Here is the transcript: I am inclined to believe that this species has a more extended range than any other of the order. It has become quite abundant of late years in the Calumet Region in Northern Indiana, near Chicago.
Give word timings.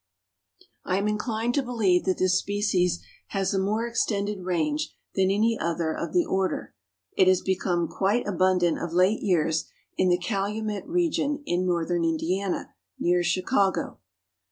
I 0.83 0.97
am 0.97 1.07
inclined 1.07 1.53
to 1.53 1.61
believe 1.61 2.05
that 2.05 2.17
this 2.17 2.39
species 2.39 3.03
has 3.27 3.53
a 3.53 3.59
more 3.59 3.85
extended 3.85 4.39
range 4.41 4.95
than 5.13 5.29
any 5.29 5.59
other 5.59 5.95
of 5.95 6.11
the 6.11 6.25
order. 6.25 6.73
It 7.15 7.27
has 7.27 7.41
become 7.43 7.87
quite 7.87 8.27
abundant 8.27 8.79
of 8.79 8.93
late 8.93 9.21
years 9.21 9.65
in 9.99 10.09
the 10.09 10.17
Calumet 10.17 10.87
Region 10.87 11.43
in 11.45 11.67
Northern 11.67 12.03
Indiana, 12.03 12.73
near 12.97 13.21
Chicago. 13.23 13.99